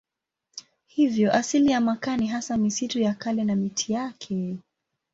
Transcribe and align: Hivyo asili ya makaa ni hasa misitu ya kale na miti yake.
Hivyo 0.85 1.33
asili 1.33 1.71
ya 1.71 1.81
makaa 1.81 2.17
ni 2.17 2.27
hasa 2.27 2.57
misitu 2.57 2.99
ya 2.99 3.13
kale 3.13 3.43
na 3.43 3.55
miti 3.55 3.93
yake. 3.93 4.57